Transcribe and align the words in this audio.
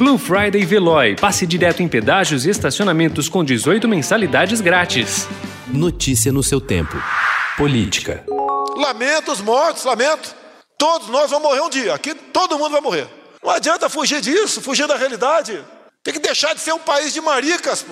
Blue 0.00 0.16
Friday 0.16 0.64
Veloy. 0.64 1.14
Passe 1.14 1.46
direto 1.46 1.82
em 1.82 1.86
pedágios 1.86 2.46
e 2.46 2.48
estacionamentos 2.48 3.28
com 3.28 3.44
18 3.44 3.86
mensalidades 3.86 4.62
grátis. 4.62 5.28
Notícia 5.66 6.32
no 6.32 6.42
seu 6.42 6.58
tempo. 6.58 6.96
Política. 7.54 8.24
Lamento 8.76 9.30
os 9.30 9.42
mortos, 9.42 9.84
lamento. 9.84 10.34
Todos 10.78 11.08
nós 11.08 11.30
vamos 11.30 11.46
morrer 11.46 11.60
um 11.60 11.68
dia. 11.68 11.92
Aqui 11.92 12.14
todo 12.14 12.58
mundo 12.58 12.70
vai 12.72 12.80
morrer. 12.80 13.06
Não 13.42 13.50
adianta 13.50 13.90
fugir 13.90 14.22
disso, 14.22 14.62
fugir 14.62 14.86
da 14.86 14.96
realidade. 14.96 15.62
Tem 16.02 16.14
que 16.14 16.20
deixar 16.20 16.54
de 16.54 16.62
ser 16.62 16.72
um 16.72 16.78
país 16.78 17.12
de 17.12 17.20
maricas. 17.20 17.84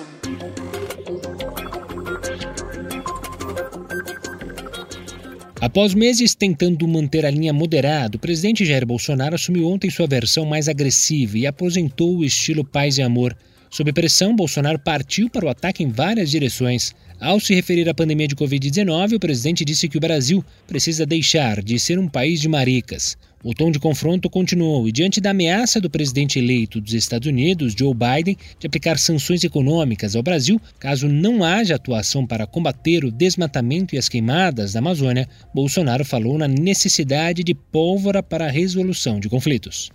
Após 5.61 5.93
meses 5.93 6.33
tentando 6.33 6.87
manter 6.87 7.25
a 7.25 7.29
linha 7.29 7.51
moderada, 7.51 8.15
o 8.15 8.19
presidente 8.19 8.65
Jair 8.65 8.85
Bolsonaro 8.85 9.35
assumiu 9.35 9.67
ontem 9.67 9.89
sua 9.89 10.07
versão 10.07 10.45
mais 10.45 10.69
agressiva 10.69 11.37
e 11.37 11.45
aposentou 11.45 12.17
o 12.17 12.23
estilo 12.23 12.63
paz 12.63 12.97
e 12.97 13.01
amor. 13.01 13.35
Sob 13.69 13.93
pressão, 13.93 14.35
Bolsonaro 14.35 14.79
partiu 14.79 15.29
para 15.29 15.45
o 15.45 15.49
ataque 15.49 15.83
em 15.83 15.89
várias 15.89 16.31
direções. 16.31 16.93
Ao 17.19 17.39
se 17.39 17.53
referir 17.53 17.87
à 17.87 17.93
pandemia 17.93 18.27
de 18.27 18.35
Covid-19, 18.35 19.15
o 19.15 19.19
presidente 19.19 19.63
disse 19.63 19.87
que 19.87 19.97
o 19.97 20.01
Brasil 20.01 20.43
precisa 20.65 21.05
deixar 21.05 21.61
de 21.61 21.77
ser 21.77 21.99
um 21.99 22.07
país 22.07 22.41
de 22.41 22.47
maricas. 22.47 23.15
O 23.43 23.53
tom 23.53 23.71
de 23.71 23.79
confronto 23.79 24.29
continuou 24.29 24.89
e, 24.89 24.91
diante 24.91 25.21
da 25.21 25.29
ameaça 25.29 25.79
do 25.79 25.89
presidente 25.89 26.39
eleito 26.39 26.81
dos 26.81 26.93
Estados 26.93 27.27
Unidos, 27.27 27.73
Joe 27.77 27.93
Biden, 27.93 28.35
de 28.59 28.67
aplicar 28.67 28.97
sanções 28.97 29.43
econômicas 29.43 30.15
ao 30.15 30.23
Brasil 30.23 30.59
caso 30.77 31.07
não 31.07 31.43
haja 31.43 31.75
atuação 31.75 32.25
para 32.25 32.47
combater 32.47 33.05
o 33.05 33.11
desmatamento 33.11 33.95
e 33.95 33.97
as 33.97 34.09
queimadas 34.09 34.73
da 34.73 34.79
Amazônia, 34.79 35.27
Bolsonaro 35.53 36.03
falou 36.03 36.37
na 36.37 36.47
necessidade 36.47 37.43
de 37.43 37.53
pólvora 37.53 38.21
para 38.21 38.47
a 38.47 38.51
resolução 38.51 39.19
de 39.19 39.29
conflitos. 39.29 39.89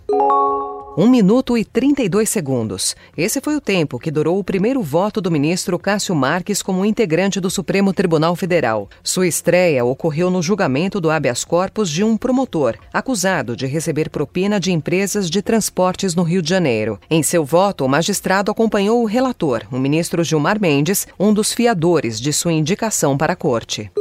1 0.97 1.09
minuto 1.09 1.57
e 1.57 1.65
32 1.65 2.29
segundos. 2.29 2.95
Esse 3.17 3.41
foi 3.41 3.57
o 3.57 3.61
tempo 3.61 3.99
que 3.99 4.09
durou 4.09 4.39
o 4.39 4.43
primeiro 4.43 4.81
voto 4.81 5.19
do 5.19 5.29
ministro 5.29 5.77
Cássio 5.77 6.15
Marques 6.15 6.61
como 6.61 6.85
integrante 6.85 7.41
do 7.41 7.49
Supremo 7.49 7.91
Tribunal 7.91 8.33
Federal. 8.33 8.87
Sua 9.03 9.27
estreia 9.27 9.83
ocorreu 9.83 10.31
no 10.31 10.41
julgamento 10.41 11.01
do 11.01 11.11
habeas 11.11 11.43
corpus 11.43 11.89
de 11.89 12.01
um 12.01 12.15
promotor, 12.15 12.77
acusado 12.93 13.57
de 13.57 13.65
receber 13.65 14.09
propina 14.09 14.57
de 14.57 14.71
empresas 14.71 15.29
de 15.29 15.41
transportes 15.41 16.15
no 16.15 16.23
Rio 16.23 16.41
de 16.41 16.49
Janeiro. 16.49 16.97
Em 17.09 17.21
seu 17.21 17.43
voto, 17.43 17.83
o 17.83 17.89
magistrado 17.89 18.49
acompanhou 18.49 19.01
o 19.01 19.05
relator, 19.05 19.63
o 19.69 19.77
ministro 19.77 20.23
Gilmar 20.23 20.61
Mendes, 20.61 21.07
um 21.19 21.33
dos 21.33 21.51
fiadores 21.51 22.21
de 22.21 22.31
sua 22.31 22.53
indicação 22.53 23.17
para 23.17 23.33
a 23.33 23.35
corte. 23.35 23.91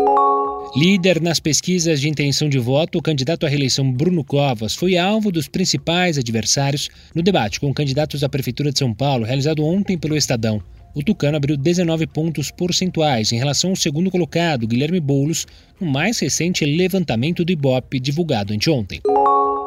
Líder 0.76 1.22
nas 1.22 1.38
pesquisas 1.38 2.00
de 2.00 2.08
intenção 2.08 2.48
de 2.48 2.58
voto, 2.58 2.98
o 2.98 3.02
candidato 3.02 3.46
à 3.46 3.48
reeleição 3.48 3.92
Bruno 3.92 4.24
Covas 4.24 4.74
foi 4.74 4.96
alvo 4.96 5.30
dos 5.30 5.46
principais 5.46 6.18
adversários 6.18 6.90
no 7.14 7.22
debate 7.22 7.60
com 7.60 7.72
candidatos 7.72 8.24
à 8.24 8.28
Prefeitura 8.28 8.72
de 8.72 8.80
São 8.80 8.92
Paulo, 8.92 9.24
realizado 9.24 9.64
ontem 9.64 9.96
pelo 9.96 10.16
Estadão. 10.16 10.60
O 10.92 11.00
Tucano 11.00 11.36
abriu 11.36 11.56
19 11.56 12.08
pontos 12.08 12.50
percentuais 12.50 13.30
em 13.30 13.38
relação 13.38 13.70
ao 13.70 13.76
segundo 13.76 14.10
colocado, 14.10 14.66
Guilherme 14.66 14.98
Boulos, 14.98 15.46
no 15.80 15.86
mais 15.86 16.18
recente 16.18 16.64
levantamento 16.64 17.44
do 17.44 17.52
Ibope 17.52 18.00
divulgado 18.00 18.52
anteontem. 18.52 19.00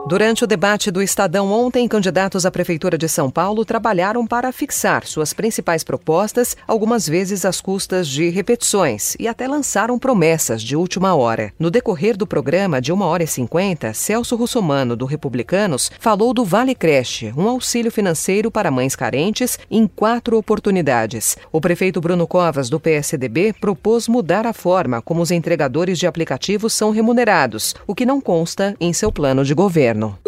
Durante 0.08 0.46
o 0.46 0.48
debate 0.48 0.90
do 0.90 1.02
Estadão 1.02 1.52
ontem, 1.52 1.86
candidatos 1.86 2.46
à 2.46 2.50
Prefeitura 2.50 2.98
de 2.98 3.10
São 3.10 3.30
Paulo 3.30 3.66
trabalharam 3.66 4.26
para 4.26 4.54
fixar 4.54 5.06
suas 5.06 5.34
principais 5.34 5.84
propostas, 5.84 6.56
algumas 6.66 7.06
vezes 7.06 7.44
às 7.44 7.60
custas 7.60 8.08
de 8.08 8.30
repetições, 8.30 9.18
e 9.20 9.28
até 9.28 9.50
lançaram 9.50 10.00
promessas 10.00 10.64
de 10.64 10.78
última 10.78 11.14
hora. 11.14 11.52
No 11.60 11.70
decorrer 11.70 12.16
do 12.16 12.26
programa 12.26 12.80
de 12.80 12.94
1 12.94 13.02
hora 13.02 13.24
e 13.24 13.28
50, 13.28 13.94
Celso 13.94 14.38
Russomano, 14.38 14.96
do 14.96 15.06
Republicanos, 15.06 15.92
falou 16.00 16.34
do 16.34 16.46
Vale 16.46 16.74
Creche, 16.74 17.34
um 17.36 17.50
auxílio 17.50 17.92
financeiro 17.92 18.50
para 18.50 18.72
mães 18.72 18.96
carentes, 18.96 19.60
em 19.70 19.86
quatro 19.88 20.38
oportunidades. 20.38 21.36
O 21.52 21.60
prefeito 21.60 22.00
Bruno 22.00 22.26
Covas, 22.26 22.70
do 22.70 22.80
PSDB, 22.80 23.52
propôs 23.60 24.08
mudar 24.08 24.48
a 24.48 24.54
forma 24.54 25.02
como 25.02 25.22
os 25.22 25.32
entregadores 25.32 26.00
de 26.00 26.08
aplicativos 26.08 26.72
são 26.72 26.92
remunerados, 26.92 27.76
o 27.86 27.94
que 27.94 28.06
não 28.06 28.22
consta 28.22 28.74
em 28.80 28.94
seu 28.94 29.12
plano 29.12 29.44
de 29.44 29.54
governo 29.54 29.97
governo. 29.98 30.20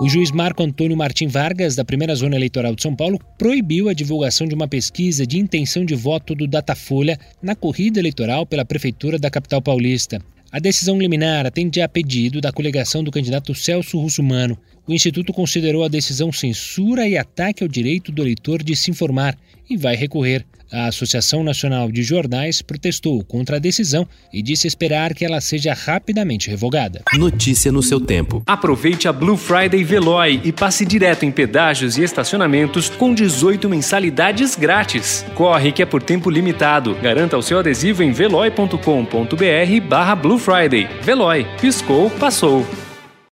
O 0.00 0.08
juiz 0.08 0.30
Marco 0.30 0.62
Antônio 0.62 0.96
Martim 0.96 1.26
Vargas, 1.26 1.76
da 1.76 1.84
primeira 1.84 2.14
zona 2.14 2.36
eleitoral 2.36 2.74
de 2.74 2.82
São 2.82 2.94
Paulo, 2.96 3.18
proibiu 3.36 3.88
a 3.88 3.92
divulgação 3.92 4.46
de 4.46 4.54
uma 4.54 4.66
pesquisa 4.66 5.26
de 5.26 5.38
intenção 5.38 5.84
de 5.84 5.94
voto 5.94 6.34
do 6.34 6.46
Datafolha 6.46 7.18
na 7.42 7.54
corrida 7.54 7.98
eleitoral 7.98 8.46
pela 8.46 8.64
Prefeitura 8.64 9.18
da 9.18 9.30
capital 9.30 9.60
paulista. 9.60 10.18
A 10.50 10.58
decisão 10.58 10.98
liminar 10.98 11.46
atende 11.46 11.80
a 11.80 11.88
pedido 11.88 12.40
da 12.40 12.50
coligação 12.50 13.04
do 13.04 13.10
candidato 13.10 13.54
Celso 13.54 13.98
Russumano. 13.98 14.58
O 14.90 14.92
Instituto 14.92 15.32
considerou 15.32 15.84
a 15.84 15.88
decisão 15.88 16.32
censura 16.32 17.06
e 17.06 17.16
ataque 17.16 17.62
ao 17.62 17.68
direito 17.68 18.10
do 18.10 18.22
eleitor 18.22 18.60
de 18.60 18.74
se 18.74 18.90
informar 18.90 19.38
e 19.70 19.76
vai 19.76 19.94
recorrer. 19.94 20.44
A 20.72 20.88
Associação 20.88 21.44
Nacional 21.44 21.92
de 21.92 22.02
Jornais 22.02 22.60
protestou 22.60 23.22
contra 23.22 23.54
a 23.54 23.60
decisão 23.60 24.04
e 24.32 24.42
disse 24.42 24.66
esperar 24.66 25.14
que 25.14 25.24
ela 25.24 25.40
seja 25.40 25.74
rapidamente 25.74 26.50
revogada. 26.50 27.02
Notícia 27.14 27.70
no 27.70 27.84
seu 27.84 28.00
tempo. 28.00 28.42
Aproveite 28.44 29.06
a 29.06 29.12
Blue 29.12 29.36
Friday 29.36 29.84
Veloy 29.84 30.40
e 30.42 30.50
passe 30.50 30.84
direto 30.84 31.24
em 31.24 31.30
pedágios 31.30 31.96
e 31.96 32.02
estacionamentos 32.02 32.90
com 32.90 33.14
18 33.14 33.68
mensalidades 33.68 34.56
grátis. 34.56 35.24
Corre 35.36 35.70
que 35.70 35.82
é 35.82 35.86
por 35.86 36.02
tempo 36.02 36.28
limitado. 36.28 36.96
Garanta 36.96 37.38
o 37.38 37.42
seu 37.42 37.60
adesivo 37.60 38.02
em 38.02 38.10
veloy.com.br 38.10 39.86
barra 39.88 40.16
Blue 40.16 40.38
Friday. 40.38 40.88
Veloy. 41.04 41.46
Piscou, 41.60 42.10
passou. 42.10 42.66